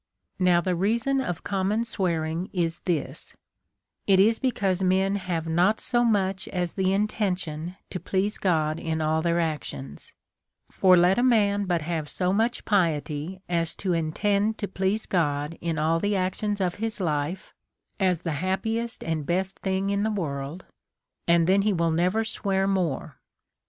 [0.39, 3.35] Now, the reason of common sweariu" is this:
[4.07, 8.39] it is 1 1 'because men have not so much as the intention to please
[8.39, 10.15] God in all their actions;
[10.71, 15.55] for let a man but have so much piety as to intend to please God
[15.61, 17.53] in all the actions of his life,
[17.99, 20.65] as the happiest and best thing in the world,
[21.27, 23.19] and then he will never swear more.